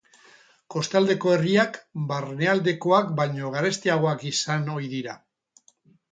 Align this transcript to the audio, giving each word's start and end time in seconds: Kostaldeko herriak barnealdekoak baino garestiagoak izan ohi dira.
Kostaldeko 0.75 1.33
herriak 1.33 1.75
barnealdekoak 2.11 3.11
baino 3.19 3.51
garestiagoak 3.57 4.25
izan 4.31 4.65
ohi 4.77 4.89
dira. 4.95 5.15